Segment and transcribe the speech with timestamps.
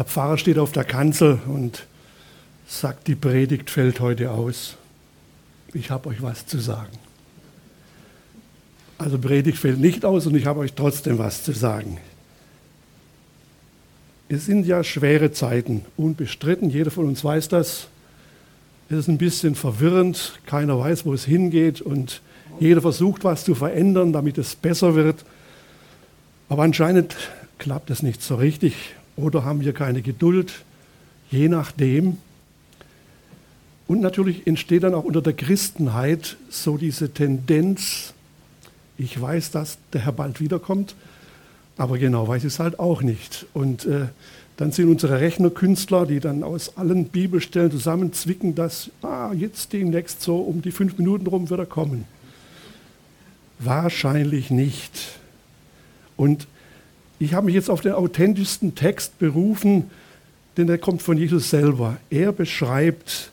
[0.00, 1.84] Der Pfarrer steht auf der Kanzel und
[2.66, 4.78] sagt, die Predigt fällt heute aus.
[5.74, 6.96] Ich habe euch was zu sagen.
[8.96, 11.98] Also Predigt fällt nicht aus und ich habe euch trotzdem was zu sagen.
[14.30, 17.88] Es sind ja schwere Zeiten, unbestritten, jeder von uns weiß das.
[18.88, 22.22] Es ist ein bisschen verwirrend, keiner weiß, wo es hingeht und
[22.58, 25.26] jeder versucht, was zu verändern, damit es besser wird.
[26.48, 27.16] Aber anscheinend
[27.58, 30.64] klappt es nicht so richtig oder haben wir keine Geduld,
[31.30, 32.18] je nachdem.
[33.86, 38.14] Und natürlich entsteht dann auch unter der Christenheit so diese Tendenz,
[38.98, 40.94] ich weiß, dass der Herr bald wiederkommt,
[41.76, 43.46] aber genau weiß ich es halt auch nicht.
[43.54, 44.06] Und äh,
[44.58, 50.36] dann sind unsere Rechnerkünstler, die dann aus allen Bibelstellen zusammenzwicken, dass ah, jetzt demnächst so
[50.36, 52.04] um die fünf Minuten rum wird er kommen.
[53.58, 55.18] Wahrscheinlich nicht.
[56.16, 56.46] Und
[57.20, 59.90] ich habe mich jetzt auf den authentischsten Text berufen,
[60.56, 61.98] denn der kommt von Jesus selber.
[62.08, 63.30] Er beschreibt,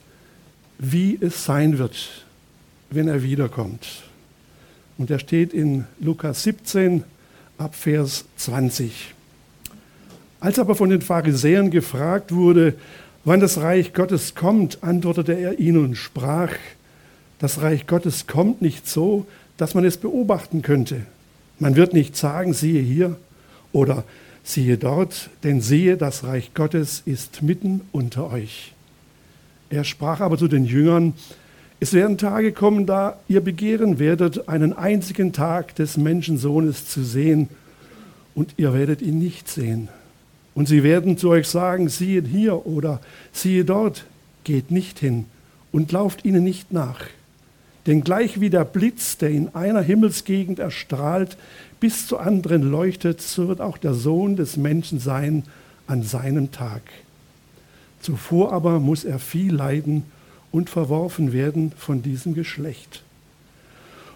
[0.77, 2.25] wie es sein wird,
[2.89, 4.03] wenn er wiederkommt.
[4.97, 7.05] Und er steht in Lukas 17
[7.57, 9.13] ab Vers 20.
[10.41, 12.75] Als aber von den Pharisäern gefragt wurde,
[13.23, 16.51] wann das Reich Gottes kommt, antwortete er ihnen und sprach,
[17.39, 21.03] das Reich Gottes kommt nicht so, dass man es beobachten könnte.
[21.57, 23.15] Man wird nicht sagen, siehe hier
[23.77, 24.03] oder
[24.43, 28.73] siehe dort, denn siehe, das Reich Gottes ist mitten unter euch.
[29.69, 31.13] Er sprach aber zu den Jüngern,
[31.79, 37.49] es werden Tage kommen, da ihr begehren werdet, einen einzigen Tag des Menschensohnes zu sehen,
[38.33, 39.89] und ihr werdet ihn nicht sehen.
[40.55, 42.99] Und sie werden zu euch sagen, siehe hier oder
[43.31, 44.05] siehe dort,
[44.43, 45.25] geht nicht hin
[45.71, 47.01] und lauft ihnen nicht nach.
[47.87, 51.37] Denn gleich wie der Blitz, der in einer Himmelsgegend erstrahlt,
[51.79, 55.43] bis zu anderen leuchtet, so wird auch der Sohn des Menschen sein
[55.85, 56.81] an seinem Tag.
[58.01, 60.03] Zuvor aber muss er viel leiden
[60.51, 63.03] und verworfen werden von diesem Geschlecht.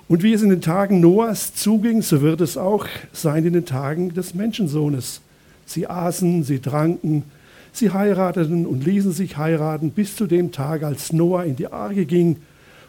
[0.07, 3.65] Und wie es in den Tagen Noahs zuging, so wird es auch sein in den
[3.65, 5.21] Tagen des Menschensohnes.
[5.65, 7.23] Sie aßen, sie tranken,
[7.71, 12.05] sie heirateten und ließen sich heiraten bis zu dem Tag, als Noah in die Arche
[12.05, 12.37] ging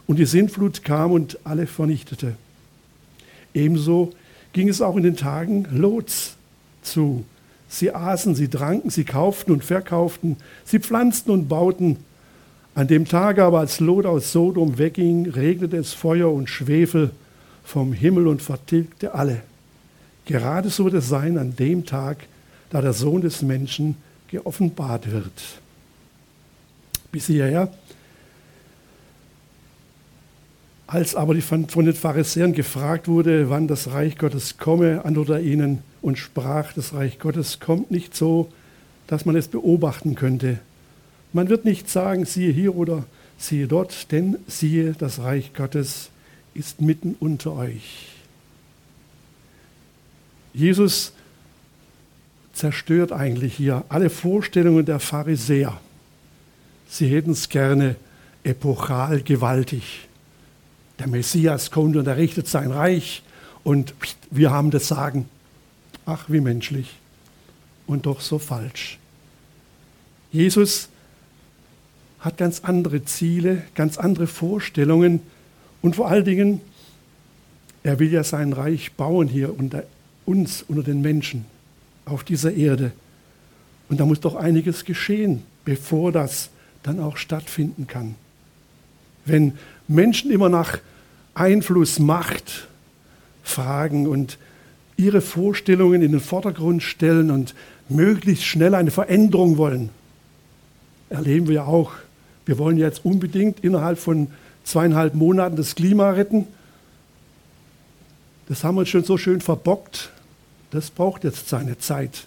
[0.09, 2.34] und die Sintflut kam und alle vernichtete.
[3.55, 4.12] Ebenso
[4.52, 6.36] ging es auch in den Tagen Lots
[6.82, 7.24] zu.
[7.68, 11.96] Sie aßen, sie tranken, sie kauften und verkauften, sie pflanzten und bauten.
[12.74, 17.10] An dem Tag aber, als Lot aus Sodom wegging, regnete es Feuer und Schwefel
[17.64, 19.42] vom Himmel und vertilgte alle.
[20.26, 22.26] Gerade so wird es sein an dem Tag,
[22.70, 23.96] da der Sohn des Menschen
[24.28, 25.32] geoffenbart wird.
[27.10, 27.72] Bis hierher.
[30.92, 35.78] Als aber von den Pharisäern gefragt wurde, wann das Reich Gottes komme, antwortete er ihnen
[36.03, 38.53] und sprach, das Reich Gottes kommt nicht so,
[39.06, 40.58] dass man es beobachten könnte.
[41.32, 43.04] Man wird nicht sagen, siehe hier oder
[43.38, 46.10] siehe dort, denn siehe, das Reich Gottes
[46.52, 48.08] ist mitten unter euch.
[50.52, 51.14] Jesus
[52.52, 55.81] zerstört eigentlich hier alle Vorstellungen der Pharisäer.
[56.86, 57.97] Sie hätten es gerne
[58.44, 60.06] epochal gewaltig.
[61.02, 63.24] Der Messias kommt und errichtet sein Reich
[63.64, 63.92] und
[64.30, 65.28] wir haben das Sagen.
[66.06, 66.94] Ach, wie menschlich
[67.88, 69.00] und doch so falsch.
[70.30, 70.90] Jesus
[72.20, 75.22] hat ganz andere Ziele, ganz andere Vorstellungen
[75.80, 76.60] und vor allen Dingen,
[77.82, 79.82] er will ja sein Reich bauen hier unter
[80.24, 81.46] uns, unter den Menschen
[82.04, 82.92] auf dieser Erde.
[83.88, 86.50] Und da muss doch einiges geschehen, bevor das
[86.84, 88.14] dann auch stattfinden kann.
[89.24, 89.58] Wenn
[89.88, 90.78] Menschen immer nach
[91.34, 92.69] Einfluss, Macht
[93.43, 94.38] fragen und
[94.97, 97.54] ihre Vorstellungen in den Vordergrund stellen und
[97.88, 99.91] möglichst schnell eine Veränderung wollen,
[101.10, 101.93] erleben wir auch.
[102.47, 104.28] Wir wollen jetzt unbedingt innerhalb von
[104.65, 106.47] zweieinhalb Monaten das Klima retten.
[108.49, 110.10] Das haben wir uns schon so schön verbockt.
[110.70, 112.26] Das braucht jetzt seine Zeit.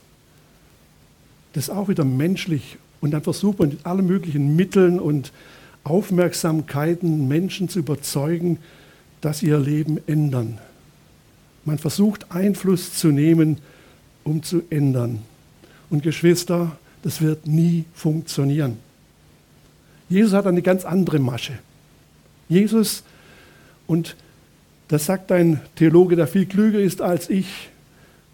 [1.53, 2.77] Das ist auch wieder menschlich.
[3.01, 5.31] Und dann versucht man mit allen möglichen Mitteln und
[5.83, 8.59] Aufmerksamkeiten Menschen zu überzeugen,
[9.21, 10.59] dass sie ihr Leben ändern.
[11.63, 13.57] Man versucht Einfluss zu nehmen,
[14.23, 15.23] um zu ändern.
[15.89, 18.77] Und Geschwister, das wird nie funktionieren.
[20.09, 21.53] Jesus hat eine ganz andere Masche.
[22.47, 23.03] Jesus,
[23.87, 24.15] und
[24.87, 27.69] das sagt ein Theologe, der viel klüger ist als ich,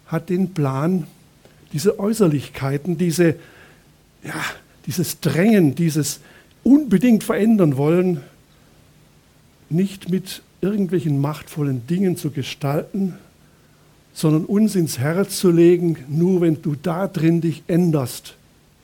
[0.06, 1.06] hat den Plan,
[1.72, 3.36] diese Äußerlichkeiten, diese,
[4.22, 4.34] ja,
[4.86, 6.20] dieses Drängen, dieses
[6.62, 8.20] unbedingt verändern wollen,
[9.72, 13.14] nicht mit irgendwelchen machtvollen Dingen zu gestalten,
[14.14, 18.36] sondern uns ins Herz zu legen, nur wenn du da drin dich änderst,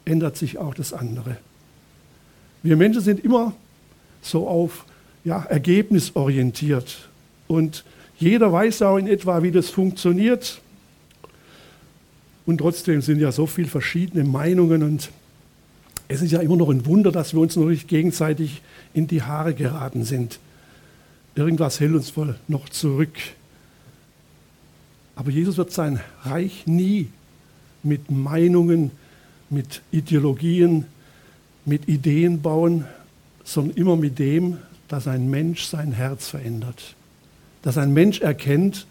[0.05, 1.37] ändert sich auch das andere.
[2.62, 3.55] Wir Menschen sind immer
[4.23, 4.85] so auf
[5.25, 7.08] ja, ergebnisorientiert.
[7.46, 7.85] Und
[8.19, 10.61] jeder weiß auch in etwa, wie das funktioniert.
[12.46, 15.11] Und trotzdem sind ja so viele verschiedene Meinungen und
[16.08, 18.62] es ist ja immer noch ein Wunder, dass wir uns noch nicht gegenseitig
[18.94, 20.40] in die Haare geraten sind.
[21.38, 23.17] Irgendwas hält uns wohl noch zurück.
[25.14, 27.11] Aber Jesus wird sein Reich nie
[27.85, 28.90] mit Meinungen,
[29.49, 30.87] mit Ideologien,
[31.64, 32.87] mit Ideen bauen,
[33.44, 34.58] sondern immer mit dem,
[34.88, 36.96] dass ein Mensch sein Herz verändert.
[37.62, 38.88] Dass ein Mensch erkennt,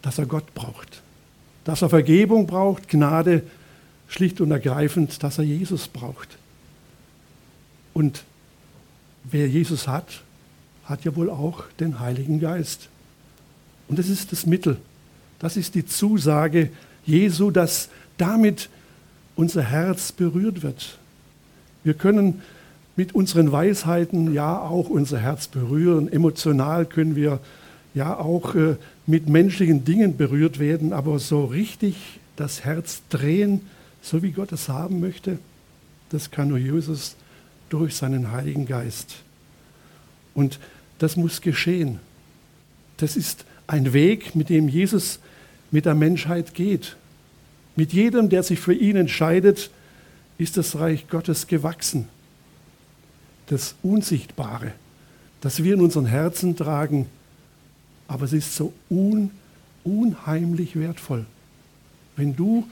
[0.00, 1.02] dass er Gott braucht.
[1.64, 3.42] Dass er Vergebung braucht, Gnade,
[4.08, 6.38] schlicht und ergreifend, dass er Jesus braucht.
[7.92, 8.24] Und
[9.24, 10.22] wer Jesus hat,
[10.88, 12.88] hat ja wohl auch den Heiligen Geist.
[13.88, 14.78] Und das ist das Mittel.
[15.38, 16.70] Das ist die Zusage
[17.04, 18.68] Jesu, dass damit
[19.36, 20.98] unser Herz berührt wird.
[21.84, 22.42] Wir können
[22.96, 26.10] mit unseren Weisheiten ja auch unser Herz berühren.
[26.10, 27.38] Emotional können wir
[27.94, 28.76] ja auch äh,
[29.06, 31.96] mit menschlichen Dingen berührt werden, aber so richtig
[32.36, 33.60] das Herz drehen,
[34.02, 35.38] so wie Gott es haben möchte,
[36.10, 37.16] das kann nur Jesus
[37.68, 39.16] durch seinen Heiligen Geist.
[40.34, 40.58] Und
[40.98, 42.00] das muss geschehen.
[42.96, 45.20] Das ist ein Weg, mit dem Jesus
[45.70, 46.96] mit der Menschheit geht.
[47.76, 49.70] Mit jedem, der sich für ihn entscheidet,
[50.38, 52.08] ist das Reich Gottes gewachsen
[53.48, 54.72] das Unsichtbare,
[55.40, 57.06] das wir in unseren Herzen tragen,
[58.06, 59.30] aber es ist so un,
[59.84, 61.26] unheimlich wertvoll.
[62.16, 62.66] Wenn du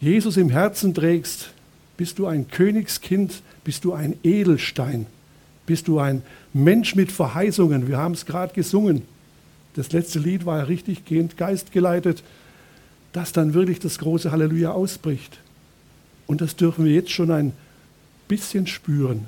[0.00, 1.50] Jesus im Herzen trägst,
[1.96, 5.06] bist du ein Königskind, bist du ein Edelstein,
[5.66, 6.22] bist du ein
[6.52, 7.88] Mensch mit Verheißungen.
[7.88, 9.02] Wir haben es gerade gesungen.
[9.74, 12.22] Das letzte Lied war ja richtig gehend geistgeleitet,
[13.12, 15.38] dass dann wirklich das große Halleluja ausbricht.
[16.26, 17.52] Und das dürfen wir jetzt schon ein
[18.28, 19.26] bisschen spüren.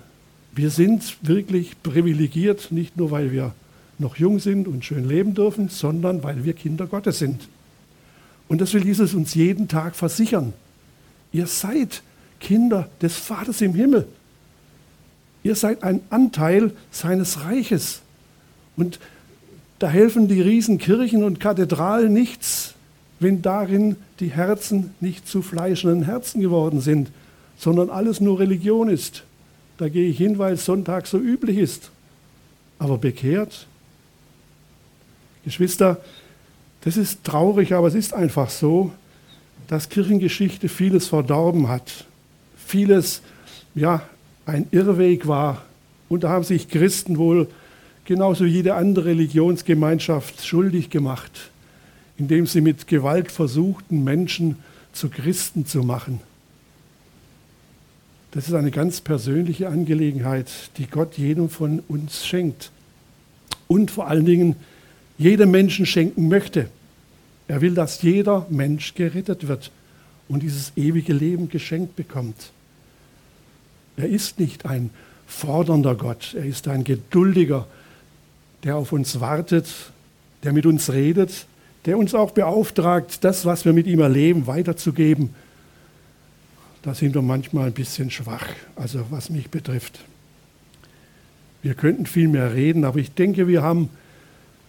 [0.52, 3.54] Wir sind wirklich privilegiert, nicht nur weil wir
[3.98, 7.48] noch jung sind und schön leben dürfen, sondern weil wir Kinder Gottes sind.
[8.48, 10.52] Und das will Jesus uns jeden Tag versichern.
[11.32, 12.02] Ihr seid
[12.40, 14.06] Kinder des Vaters im Himmel.
[15.46, 18.00] Ihr seid ein Anteil seines Reiches.
[18.76, 18.98] Und
[19.78, 22.75] da helfen die Riesenkirchen und Kathedralen nichts,
[23.20, 27.12] wenn darin die Herzen nicht zu fleischenden Herzen geworden sind,
[27.56, 29.22] sondern alles nur Religion ist.
[29.78, 31.93] Da gehe ich hin, weil Sonntag so üblich ist.
[32.81, 33.69] Aber bekehrt?
[35.44, 35.98] Geschwister,
[36.81, 38.90] das ist traurig, aber es ist einfach so,
[39.69, 42.04] dass Kirchengeschichte vieles verdorben hat.
[42.56, 43.22] Vieles,
[43.76, 44.02] ja,
[44.46, 45.62] ein Irrweg war.
[46.08, 47.48] Und da haben sich Christen wohl
[48.04, 51.50] genauso jede andere Religionsgemeinschaft schuldig gemacht,
[52.16, 54.56] indem sie mit Gewalt versuchten, Menschen
[54.93, 56.20] zu Christen zu machen.
[58.31, 62.70] Das ist eine ganz persönliche Angelegenheit, die Gott jedem von uns schenkt.
[63.66, 64.56] Und vor allen Dingen
[65.19, 66.69] jedem Menschen schenken möchte.
[67.48, 69.70] Er will, dass jeder Mensch gerettet wird
[70.28, 72.52] und dieses ewige Leben geschenkt bekommt.
[73.96, 74.90] Er ist nicht ein
[75.26, 77.66] fordernder Gott, er ist ein geduldiger,
[78.62, 79.66] der auf uns wartet,
[80.43, 81.46] der mit uns redet,
[81.84, 85.31] der uns auch beauftragt, das, was wir mit ihm erleben, weiterzugeben.
[86.82, 88.46] Da sind wir manchmal ein bisschen schwach,
[88.76, 90.00] also was mich betrifft.
[91.62, 93.88] Wir könnten viel mehr reden, aber ich denke, wir haben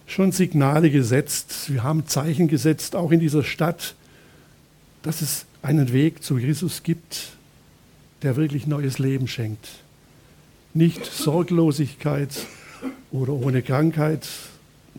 [0.07, 3.93] schon Signale gesetzt, wir haben Zeichen gesetzt, auch in dieser Stadt,
[5.03, 7.36] dass es einen Weg zu Jesus gibt,
[8.23, 9.67] der wirklich neues Leben schenkt.
[10.73, 12.29] Nicht Sorglosigkeit
[13.11, 14.27] oder ohne Krankheit,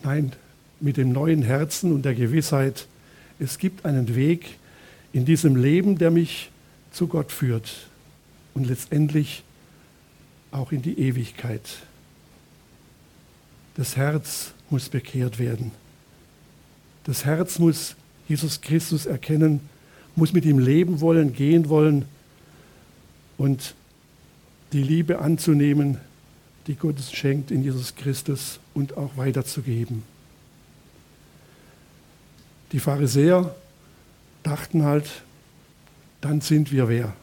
[0.02, 0.32] nein,
[0.80, 2.86] mit dem neuen Herzen und der Gewissheit,
[3.38, 4.58] es gibt einen Weg
[5.12, 6.50] in diesem Leben, der mich
[6.92, 7.88] zu Gott führt
[8.54, 9.42] und letztendlich
[10.50, 11.62] auch in die Ewigkeit.
[13.76, 15.70] Das Herz muss bekehrt werden.
[17.04, 17.94] Das Herz muss
[18.28, 19.60] Jesus Christus erkennen,
[20.16, 22.04] muss mit ihm leben wollen, gehen wollen
[23.38, 23.74] und
[24.72, 25.98] die Liebe anzunehmen,
[26.66, 30.02] die Gott uns schenkt in Jesus Christus und auch weiterzugeben.
[32.72, 33.54] Die Pharisäer
[34.42, 35.22] dachten halt,
[36.20, 37.14] dann sind wir wer?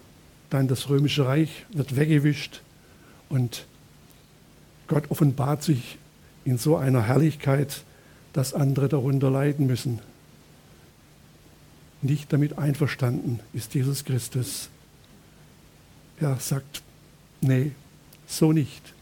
[0.49, 2.61] Dann das römische Reich wird weggewischt
[3.29, 3.67] und
[4.87, 5.97] Gott offenbart sich
[6.45, 7.83] in so einer Herrlichkeit,
[8.33, 9.99] dass andere darunter leiden müssen.
[12.01, 14.69] Nicht damit einverstanden ist Jesus Christus.
[16.19, 16.81] Er sagt,
[17.41, 17.71] nee,
[18.27, 18.93] so nicht.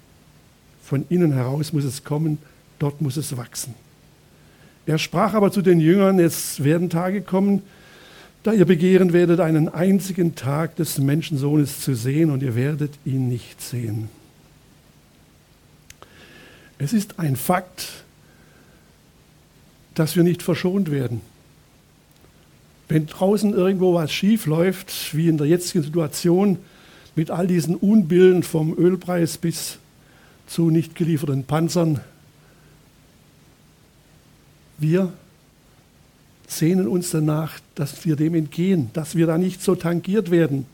[0.84, 2.38] Von innen heraus muss es kommen,
[2.80, 3.74] dort muss es wachsen.
[4.86, 7.62] Er sprach aber zu den Jüngern, es werden Tage kommen,
[8.44, 13.30] da ihr begehren werdet, einen einzigen Tag des Menschensohnes zu sehen und ihr werdet ihn
[13.30, 14.10] nicht sehen.
[16.78, 18.04] Es ist ein Fakt,
[19.96, 21.22] dass wir nicht verschont werden.
[22.90, 26.58] Wenn draußen irgendwo was schief läuft, wie in der jetzigen Situation
[27.16, 29.78] mit all diesen Unbillen vom Ölpreis bis
[30.48, 32.00] zu nicht gelieferten Panzern,
[34.78, 35.14] wir
[36.48, 40.66] sehnen uns danach, dass wir dem entgehen, dass wir da nicht so tangiert werden.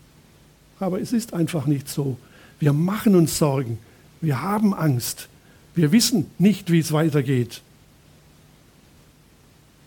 [0.79, 2.17] Aber es ist einfach nicht so.
[2.59, 3.77] Wir machen uns Sorgen,
[4.21, 5.29] wir haben Angst,
[5.75, 7.61] wir wissen nicht, wie es weitergeht.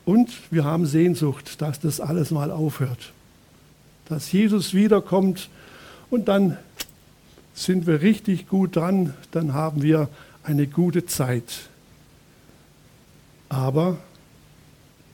[0.05, 3.13] Und wir haben Sehnsucht, dass das alles mal aufhört,
[4.09, 5.49] dass Jesus wiederkommt
[6.13, 6.59] und dann
[7.55, 10.11] sind wir richtig gut dran, dann haben wir
[10.43, 11.71] eine gute Zeit.
[13.49, 13.97] Aber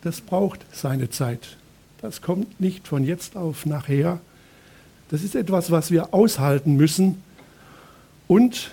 [0.02, 1.57] das braucht seine Zeit.
[2.00, 4.19] Das kommt nicht von jetzt auf nachher.
[5.09, 7.23] Das ist etwas, was wir aushalten müssen.
[8.26, 8.73] Und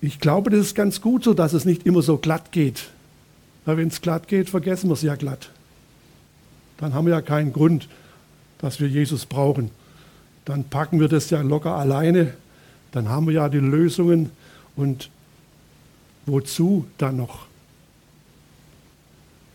[0.00, 2.88] ich glaube, das ist ganz gut so, dass es nicht immer so glatt geht.
[3.64, 5.50] Weil wenn es glatt geht, vergessen wir es ja glatt.
[6.78, 7.88] Dann haben wir ja keinen Grund,
[8.58, 9.70] dass wir Jesus brauchen.
[10.44, 12.34] Dann packen wir das ja locker alleine.
[12.92, 14.30] Dann haben wir ja die Lösungen.
[14.76, 15.10] Und
[16.26, 17.46] wozu dann noch?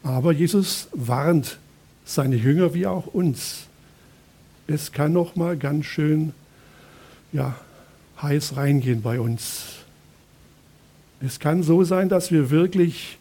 [0.04, 1.60] Aber Jesus warnt
[2.06, 3.68] seine Jünger wie auch uns.
[4.68, 6.34] Es kann noch mal ganz schön
[7.32, 7.56] ja,
[8.22, 9.80] heiß reingehen bei uns.
[11.22, 13.18] Es kann so sein, dass wir wirklich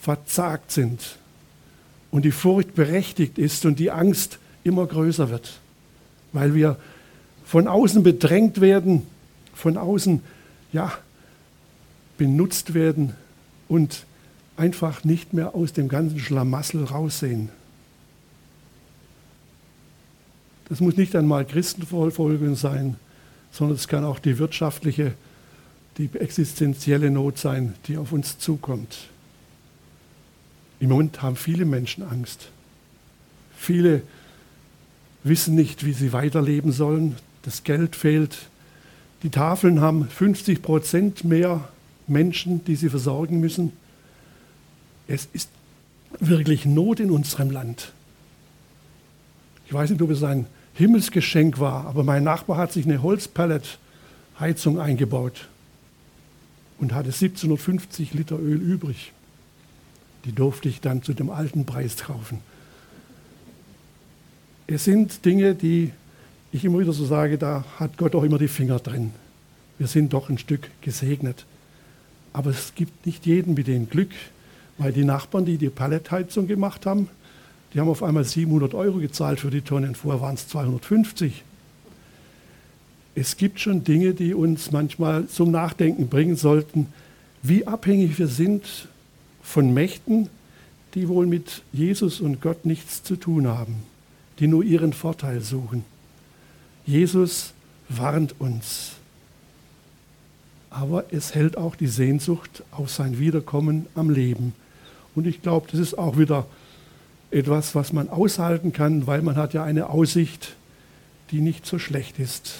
[0.00, 1.16] verzagt sind
[2.10, 5.60] und die Furcht berechtigt ist und die Angst immer größer wird,
[6.32, 6.76] weil wir
[7.46, 9.06] von außen bedrängt werden,
[9.54, 10.20] von außen
[10.72, 10.92] ja
[12.18, 13.14] benutzt werden
[13.68, 14.04] und
[14.56, 17.50] einfach nicht mehr aus dem ganzen Schlamassel raussehen.
[20.68, 22.96] Das muss nicht einmal Christenverfolgung sein,
[23.52, 25.14] sondern es kann auch die wirtschaftliche,
[25.98, 29.08] die existenzielle Not sein, die auf uns zukommt.
[30.80, 32.48] Im Moment haben viele Menschen Angst.
[33.56, 34.02] Viele
[35.22, 37.16] wissen nicht, wie sie weiterleben sollen.
[37.46, 38.36] Das Geld fehlt.
[39.22, 41.68] Die Tafeln haben 50 Prozent mehr
[42.08, 43.72] Menschen, die sie versorgen müssen.
[45.06, 45.48] Es ist
[46.18, 47.92] wirklich Not in unserem Land.
[49.66, 54.80] Ich weiß nicht, ob es ein Himmelsgeschenk war, aber mein Nachbar hat sich eine Holzpelletheizung
[54.80, 55.46] eingebaut
[56.78, 59.12] und hatte 1750 Liter Öl übrig.
[60.24, 62.40] Die durfte ich dann zu dem alten Preis kaufen.
[64.66, 65.92] Es sind Dinge, die
[66.56, 69.12] ich immer wieder so sage, da hat Gott auch immer die Finger drin.
[69.78, 71.44] Wir sind doch ein Stück gesegnet.
[72.32, 74.10] Aber es gibt nicht jeden mit dem Glück,
[74.78, 77.08] weil die Nachbarn, die die Palettheizung gemacht haben,
[77.72, 81.44] die haben auf einmal 700 Euro gezahlt für die Tonnen, vorher waren es 250.
[83.14, 86.88] Es gibt schon Dinge, die uns manchmal zum Nachdenken bringen sollten,
[87.42, 88.88] wie abhängig wir sind
[89.42, 90.28] von Mächten,
[90.94, 93.76] die wohl mit Jesus und Gott nichts zu tun haben,
[94.38, 95.84] die nur ihren Vorteil suchen.
[96.86, 97.52] Jesus
[97.88, 98.92] warnt uns.
[100.70, 104.54] Aber es hält auch die Sehnsucht auf sein Wiederkommen am Leben.
[105.14, 106.46] Und ich glaube, das ist auch wieder
[107.30, 110.54] etwas, was man aushalten kann, weil man hat ja eine Aussicht,
[111.30, 112.54] die nicht so schlecht ist.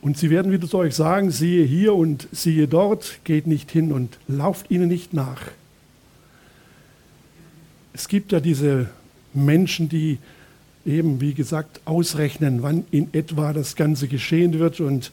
[0.00, 3.92] Und sie werden wieder zu euch sagen, siehe hier und siehe dort, geht nicht hin
[3.92, 5.42] und lauft ihnen nicht nach.
[7.92, 8.88] Es gibt ja diese
[9.34, 10.18] Menschen, die
[10.84, 15.12] eben, wie gesagt, ausrechnen, wann in etwa das Ganze geschehen wird und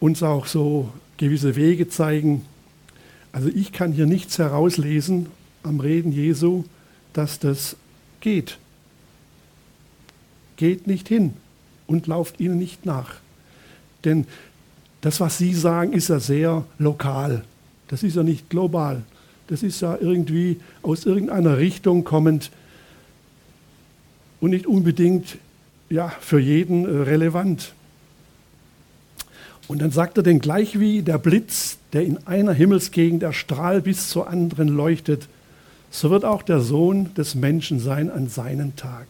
[0.00, 2.44] uns auch so gewisse Wege zeigen.
[3.32, 5.26] Also ich kann hier nichts herauslesen
[5.62, 6.64] am Reden Jesu,
[7.12, 7.76] dass das
[8.20, 8.58] geht.
[10.56, 11.34] Geht nicht hin
[11.86, 13.16] und lauft ihnen nicht nach.
[14.04, 14.26] Denn
[15.00, 17.44] das, was Sie sagen, ist ja sehr lokal.
[17.88, 19.02] Das ist ja nicht global.
[19.48, 22.50] Das ist ja irgendwie aus irgendeiner Richtung kommend
[24.40, 25.38] und nicht unbedingt
[25.88, 27.72] ja, für jeden relevant.
[29.68, 33.82] Und dann sagt er denn gleich wie der Blitz, der in einer Himmelsgegend der Strahl
[33.82, 35.28] bis zur anderen leuchtet,
[35.90, 39.06] so wird auch der Sohn des Menschen sein an seinem Tag.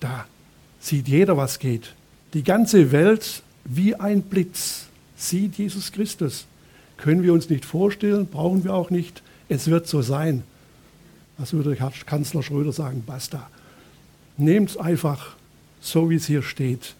[0.00, 0.26] Da
[0.80, 1.94] sieht jeder, was geht.
[2.34, 6.46] Die ganze Welt wie ein Blitz sieht Jesus Christus.
[6.96, 9.22] Können wir uns nicht vorstellen, brauchen wir auch nicht.
[9.48, 10.42] Es wird so sein.
[11.42, 13.02] Was würde Kanzler Schröder sagen?
[13.04, 13.50] Basta.
[14.36, 15.34] Nehmt es einfach
[15.80, 16.94] so, wie es hier steht.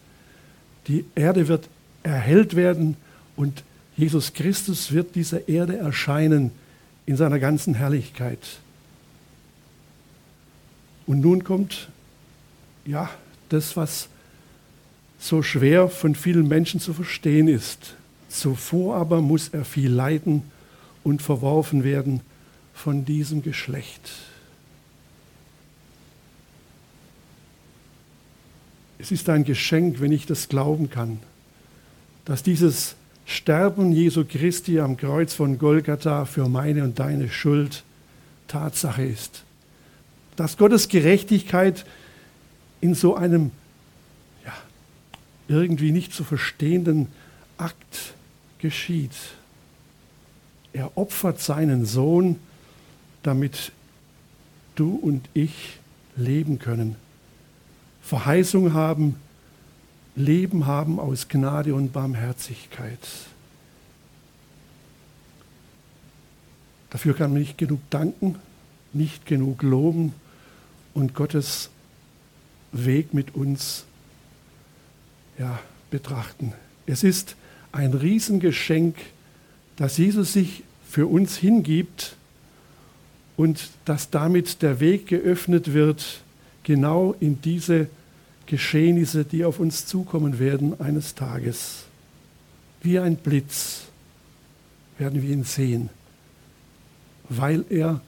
[0.89, 1.69] Die Erde wird
[2.03, 2.97] erhellt werden
[3.37, 3.63] und
[3.95, 6.51] Jesus Christus wird dieser Erde erscheinen
[7.05, 8.41] in seiner ganzen Herrlichkeit.
[11.07, 11.87] Und nun kommt
[12.85, 13.09] ja
[13.47, 14.09] das, was
[15.19, 17.95] so schwer von vielen Menschen zu verstehen ist.
[18.27, 20.43] Zuvor aber muss er viel leiden
[21.01, 22.19] und verworfen werden
[22.73, 24.32] von diesem Geschlecht.
[29.03, 31.19] Es ist ein Geschenk, wenn ich das glauben kann,
[32.23, 32.95] dass dieses
[33.25, 37.83] Sterben Jesu Christi am Kreuz von Golgatha für meine und deine Schuld
[38.47, 39.43] Tatsache ist.
[40.37, 41.85] Dass Gottes Gerechtigkeit
[42.79, 43.51] in so einem
[44.45, 44.53] ja,
[45.49, 47.09] irgendwie nicht zu verstehenden
[47.57, 48.13] Akt
[48.59, 49.11] geschieht.
[50.71, 52.39] Er opfert seinen Sohn,
[53.21, 53.73] damit
[54.75, 55.77] du und ich
[56.15, 57.02] leben können.
[58.03, 59.15] Verheißung haben,
[60.15, 62.99] Leben haben aus Gnade und Barmherzigkeit.
[66.91, 68.35] Dafür kann man nicht genug danken,
[68.91, 70.13] nicht genug loben
[70.93, 71.71] und Gottes
[72.71, 73.85] Weg mit uns
[75.39, 76.53] ja, betrachten.
[76.85, 77.35] Es ist
[77.71, 78.95] ein Riesengeschenk,
[79.77, 82.15] dass Jesus sich für uns hingibt
[83.37, 86.21] und dass damit der Weg geöffnet wird,
[86.63, 87.87] genau in diese
[88.45, 91.85] Geschehnisse, die auf uns zukommen werden eines Tages.
[92.81, 93.83] Wie ein Blitz
[94.97, 95.89] werden wir ihn sehen,
[97.29, 98.01] weil er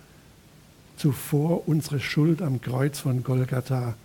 [0.97, 3.95] zuvor unsere Schuld am Kreuz von Golgatha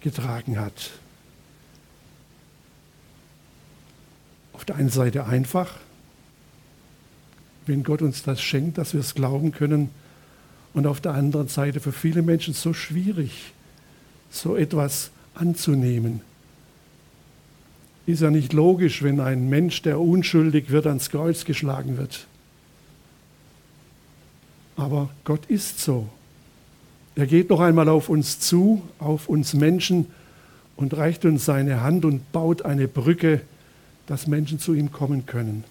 [0.00, 0.90] getragen hat.
[4.52, 5.78] Auf der einen Seite einfach,
[7.66, 9.90] wenn Gott uns das schenkt, dass wir es glauben können,
[10.74, 13.53] und auf der anderen Seite für viele Menschen so schwierig,
[14.34, 16.20] so etwas anzunehmen.
[18.06, 22.26] Ist ja nicht logisch, wenn ein Mensch, der unschuldig wird, ans Kreuz geschlagen wird.
[24.76, 26.08] Aber Gott ist so.
[27.14, 30.06] Er geht noch einmal auf uns zu, auf uns Menschen
[30.76, 33.40] und reicht uns seine Hand und baut eine Brücke,
[34.06, 35.64] dass Menschen zu ihm kommen können.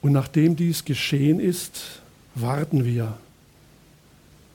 [0.00, 2.00] Und nachdem dies geschehen ist,
[2.34, 3.18] warten wir.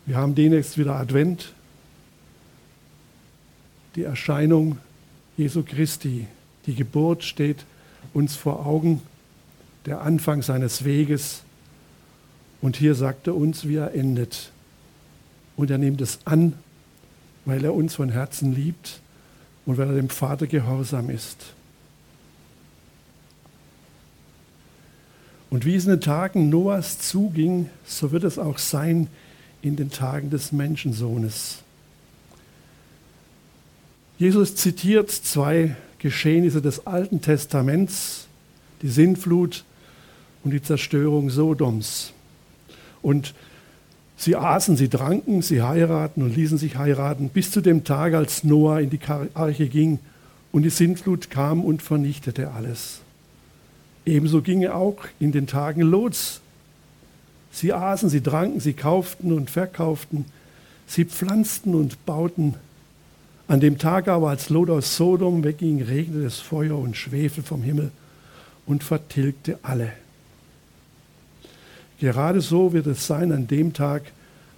[0.07, 1.51] Wir haben demnächst wieder Advent,
[3.97, 4.77] die Erscheinung
[5.35, 6.27] Jesu Christi,
[6.65, 7.65] die Geburt steht
[8.13, 9.01] uns vor Augen,
[9.85, 11.41] der Anfang seines Weges.
[12.61, 14.53] Und hier sagt er uns, wie er endet.
[15.57, 16.53] Und er nimmt es an,
[17.43, 19.01] weil er uns von Herzen liebt
[19.65, 21.47] und weil er dem Vater gehorsam ist.
[25.49, 29.09] Und wie es in den Tagen Noahs zuging, so wird es auch sein
[29.61, 31.59] in den Tagen des Menschensohnes.
[34.17, 38.27] Jesus zitiert zwei Geschehnisse des Alten Testaments,
[38.81, 39.63] die Sintflut
[40.43, 42.13] und die Zerstörung Sodoms.
[43.01, 43.33] Und
[44.15, 48.43] sie aßen, sie tranken, sie heiraten und ließen sich heiraten, bis zu dem Tag, als
[48.43, 48.99] Noah in die
[49.33, 49.99] Arche ging
[50.51, 53.01] und die Sintflut kam und vernichtete alles.
[54.05, 56.41] Ebenso ginge auch in den Tagen Lots.
[57.57, 60.25] Sie aßen, sie tranken, sie kauften und verkauften,
[60.85, 62.53] sie pflanzten und bauten.
[63.47, 67.63] An dem Tag aber, als Lot aus Sodom wegging, regnete es Feuer und Schwefel vom
[67.63, 67.89] Himmel
[68.67, 69.91] und vertilgte alle.
[71.99, 74.03] Gerade so wird es sein an dem Tag,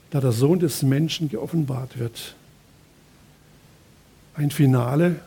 [0.10, 2.36] da der Sohn des Menschen geoffenbart wird.
[4.36, 5.22] Ein Finale,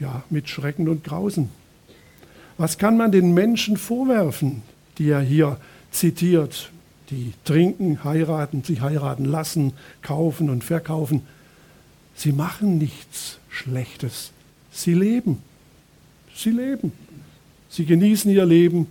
[0.00, 1.50] ja, mit Schrecken und Grausen.
[2.56, 4.62] Was kann man den Menschen vorwerfen,
[4.96, 5.58] die er hier
[5.92, 6.70] zitiert,
[7.10, 11.22] die trinken, heiraten, sich heiraten lassen, kaufen und verkaufen?
[12.14, 14.32] Sie machen nichts Schlechtes.
[14.72, 15.38] Sie leben.
[16.34, 16.92] Sie leben.
[17.68, 18.86] Sie genießen ihr Leben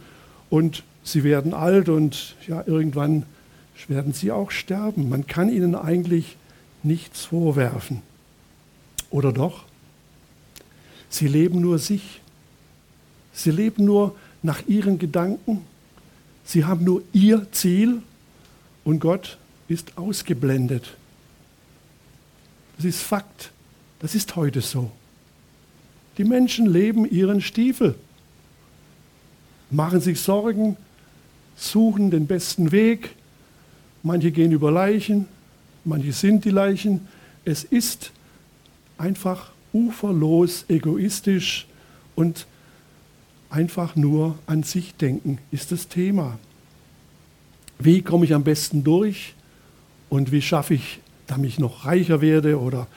[0.49, 3.25] und sie werden alt und ja, irgendwann
[3.87, 5.09] werden sie auch sterben.
[5.09, 6.37] Man kann ihnen eigentlich
[6.83, 8.01] nichts vorwerfen.
[9.09, 9.65] Oder doch?
[11.09, 12.21] Sie leben nur sich.
[13.33, 15.61] Sie leben nur nach ihren Gedanken.
[16.45, 18.01] Sie haben nur ihr Ziel
[18.83, 20.95] und Gott ist ausgeblendet.
[22.77, 23.51] Das ist Fakt.
[23.99, 24.91] Das ist heute so.
[26.17, 27.95] Die Menschen leben ihren Stiefel,
[29.69, 30.75] machen sich Sorgen,
[31.55, 33.15] suchen den besten Weg.
[34.03, 35.27] Manche gehen über Leichen,
[35.85, 37.07] manche sind die Leichen.
[37.45, 38.11] Es ist
[38.97, 41.67] einfach uferlos, egoistisch
[42.15, 42.47] und
[43.51, 46.39] einfach nur an sich denken ist das Thema.
[47.77, 49.35] Wie komme ich am besten durch
[50.09, 52.87] und wie schaffe ich, damit ich noch reicher werde oder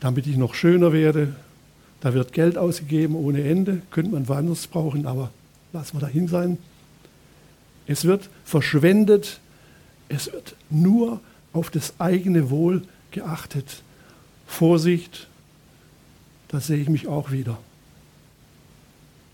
[0.00, 1.34] damit ich noch schöner werde?
[2.00, 5.30] Da wird Geld ausgegeben ohne Ende, könnte man woanders brauchen, aber
[5.72, 6.58] lassen wir dahin sein.
[7.86, 9.40] Es wird verschwendet,
[10.08, 11.20] es wird nur
[11.52, 13.82] auf das eigene Wohl geachtet.
[14.46, 15.28] Vorsicht,
[16.48, 17.58] da sehe ich mich auch wieder.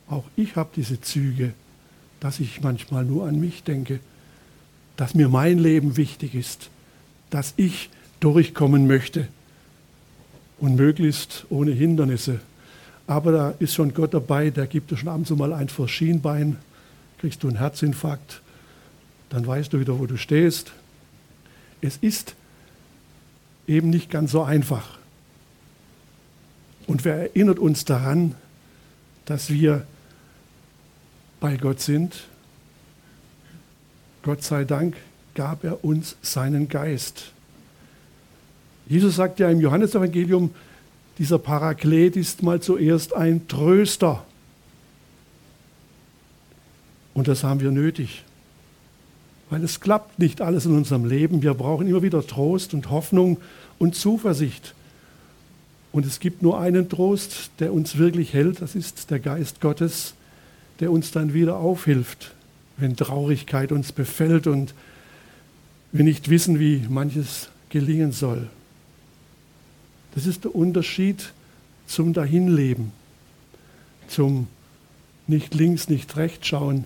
[0.08, 1.52] Auch ich habe diese Züge,
[2.20, 4.00] dass ich manchmal nur an mich denke,
[4.96, 6.70] dass mir mein Leben wichtig ist,
[7.30, 7.90] dass ich
[8.20, 9.28] durchkommen möchte
[10.58, 12.40] und möglichst ohne Hindernisse.
[13.06, 16.56] Aber da ist schon Gott dabei, der gibt dir schon abends mal ein Verschienbein,
[17.18, 18.42] kriegst du einen Herzinfarkt,
[19.30, 20.72] dann weißt du wieder, wo du stehst.
[21.80, 22.34] Es ist
[23.66, 24.98] eben nicht ganz so einfach.
[26.86, 28.34] Und wer erinnert uns daran,
[29.26, 29.86] dass wir
[31.40, 32.24] bei Gott sind?
[34.22, 34.96] Gott sei Dank
[35.34, 37.32] gab er uns seinen Geist.
[38.86, 40.50] Jesus sagt ja im Johannesevangelium,
[41.18, 44.24] dieser Paraklet ist mal zuerst ein Tröster.
[47.14, 48.24] Und das haben wir nötig.
[49.50, 51.42] Weil es klappt nicht alles in unserem Leben.
[51.42, 53.38] Wir brauchen immer wieder Trost und Hoffnung
[53.78, 54.74] und Zuversicht.
[55.90, 60.14] Und es gibt nur einen Trost, der uns wirklich hält, das ist der Geist Gottes,
[60.80, 62.34] der uns dann wieder aufhilft,
[62.76, 64.74] wenn Traurigkeit uns befällt und
[65.92, 68.48] wir nicht wissen, wie manches gelingen soll.
[70.14, 71.32] Das ist der Unterschied
[71.86, 72.92] zum Dahinleben,
[74.08, 74.48] zum
[75.26, 76.84] nicht links, nicht rechts schauen.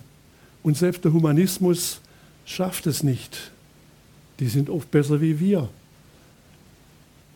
[0.63, 2.01] Und selbst der Humanismus
[2.45, 3.51] schafft es nicht.
[4.39, 5.69] Die sind oft besser wie wir.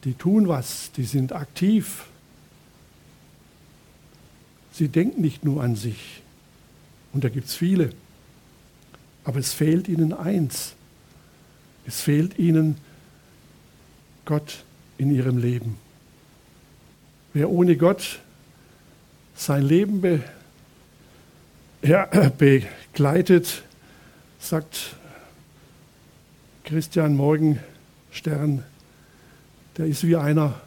[0.03, 2.05] Die tun was, die sind aktiv.
[4.71, 6.21] Sie denken nicht nur an sich.
[7.13, 7.91] Und da gibt es viele.
[9.23, 10.73] Aber es fehlt ihnen eins.
[11.85, 12.77] Es fehlt ihnen
[14.25, 14.63] Gott
[14.97, 15.77] in ihrem Leben.
[17.33, 18.19] Wer ohne Gott
[19.35, 20.23] sein Leben be,
[21.81, 22.05] ja,
[22.37, 23.63] begleitet,
[24.39, 24.95] sagt
[26.63, 28.63] Christian Morgenstern,
[29.77, 30.59] der ist wie einer,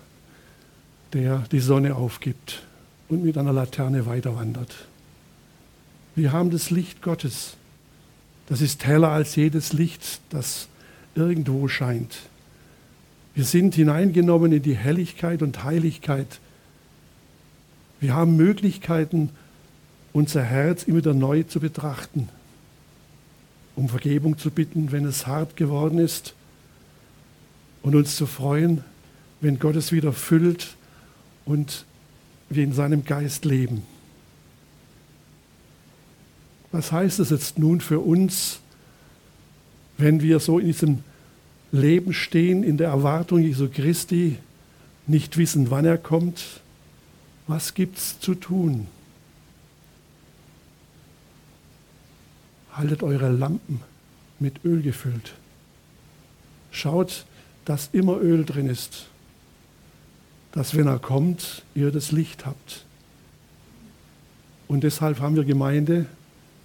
[1.13, 2.63] der die Sonne aufgibt
[3.09, 4.73] und mit einer Laterne weiterwandert.
[6.15, 7.57] Wir haben das Licht Gottes.
[8.47, 10.69] Das ist heller als jedes Licht, das
[11.15, 12.19] irgendwo scheint.
[13.35, 16.41] Wir sind hineingenommen in die Helligkeit und Heiligkeit.
[18.01, 19.31] Wir haben Möglichkeiten,
[20.13, 22.29] unser Herz immer wieder neu zu betrachten,
[23.77, 26.35] um Vergebung zu bitten, wenn es hart geworden ist
[27.83, 28.83] und uns zu freuen,
[29.41, 30.75] wenn Gott es wieder füllt
[31.45, 31.85] und
[32.49, 33.85] wir in seinem Geist leben.
[36.73, 38.61] Was heißt es jetzt nun für uns,
[39.99, 41.05] wenn wir so in diesem
[41.73, 44.39] Leben stehen, in der Erwartung Jesu Christi,
[45.07, 46.61] nicht wissen, wann er kommt?
[47.47, 48.87] Was gibt es zu tun?
[52.73, 53.81] Haltet eure Lampen
[54.39, 55.35] mit Öl gefüllt.
[56.71, 57.27] Schaut,
[57.65, 59.07] dass immer Öl drin ist,
[60.53, 62.85] dass wenn er kommt, ihr das Licht habt.
[64.69, 66.07] Und deshalb haben wir Gemeinde,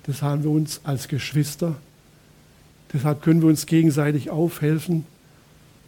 [0.05, 1.75] das haben wir uns als Geschwister.
[2.93, 5.05] Deshalb können wir uns gegenseitig aufhelfen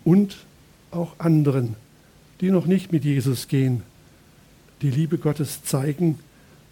[0.04, 0.38] und
[0.92, 1.76] auch anderen,
[2.42, 3.84] die noch nicht mit Jesus gehen,
[4.82, 6.20] die Liebe Gottes zeigen,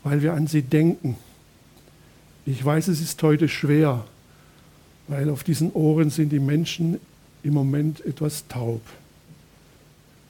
[0.04, 1.18] weil wir an sie denken.
[2.46, 4.06] Ich weiß, es ist heute schwer,
[5.08, 7.00] weil auf diesen Ohren sind die Menschen
[7.44, 8.82] im Moment etwas taub.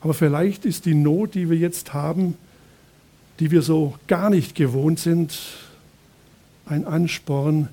[0.01, 2.36] Aber vielleicht ist die Not, die wir jetzt haben,
[3.39, 5.38] die wir so gar nicht gewohnt sind,
[6.65, 7.69] ein Ansporn,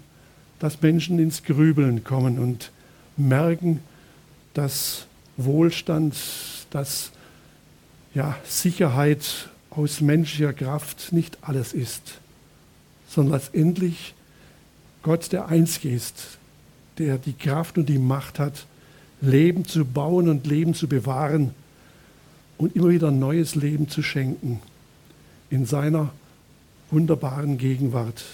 [0.58, 2.70] dass Menschen ins Grübeln kommen und
[3.16, 3.80] merken,
[4.54, 6.14] dass Wohlstand,
[6.70, 7.10] dass
[8.14, 12.20] ja, Sicherheit aus menschlicher Kraft nicht alles ist,
[13.08, 14.14] sondern letztendlich
[15.02, 16.38] Gott der Einzige ist,
[16.98, 18.66] der die Kraft und die Macht hat,
[19.20, 21.54] Leben zu bauen und Leben zu bewahren
[22.58, 24.60] und immer wieder neues Leben zu schenken
[25.48, 26.10] in seiner
[26.90, 28.24] wunderbaren Gegenwart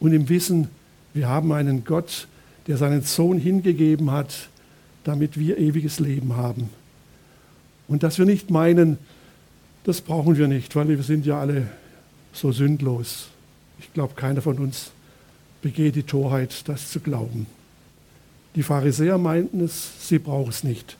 [0.00, 0.68] und im Wissen,
[1.14, 2.28] wir haben einen Gott,
[2.66, 4.48] der seinen Sohn hingegeben hat,
[5.04, 6.68] damit wir ewiges Leben haben.
[7.88, 8.98] Und dass wir nicht meinen,
[9.84, 11.68] das brauchen wir nicht, weil wir sind ja alle
[12.32, 13.28] so sündlos.
[13.78, 14.90] Ich glaube, keiner von uns
[15.62, 17.46] begeht die Torheit, das zu glauben.
[18.56, 20.96] Die Pharisäer meinten es, sie brauchen es nicht.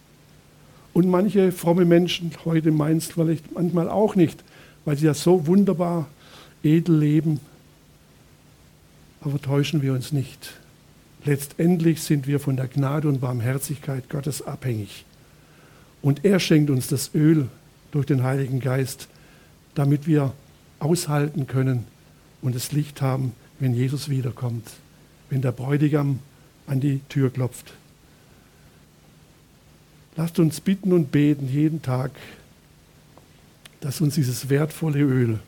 [0.93, 4.43] Und manche fromme Menschen heute meinen es vielleicht manchmal auch nicht,
[4.85, 6.07] weil sie ja so wunderbar
[6.63, 7.41] edel leben
[9.27, 10.55] aber täuschen wir uns nicht.
[11.25, 15.05] Letztendlich sind wir von der Gnade und Barmherzigkeit Gottes abhängig.
[16.01, 17.49] Und er schenkt uns das Öl
[17.91, 19.09] durch den Heiligen Geist,
[19.75, 20.33] damit wir
[20.79, 21.87] aushalten können
[22.41, 24.71] und das Licht haben, wenn Jesus wiederkommt,
[25.29, 26.21] wenn der Bräutigam
[26.69, 27.73] an die Tür klopft.
[30.15, 32.13] Lasst uns bitten und beten jeden Tag,
[33.81, 35.41] dass uns dieses wertvolle Öl,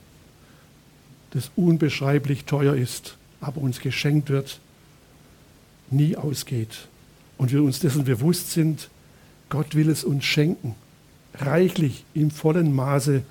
[1.30, 4.60] das unbeschreiblich teuer ist, aber uns geschenkt wird,
[5.90, 6.88] nie ausgeht.
[7.36, 8.90] Und wir uns dessen bewusst sind,
[9.48, 10.74] Gott will es uns schenken,
[11.34, 13.22] reichlich im vollen Maße.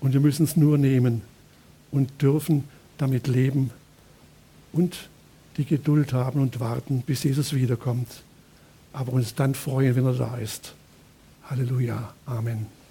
[0.00, 1.22] Und wir müssen es nur nehmen
[1.90, 2.64] und dürfen
[2.98, 3.70] damit leben
[4.72, 5.08] und
[5.56, 8.22] die Geduld haben und warten, bis Jesus wiederkommt.
[8.92, 10.74] Aber uns dann freuen, wenn er da ist.
[11.44, 12.14] Halleluja.
[12.26, 12.81] Amen.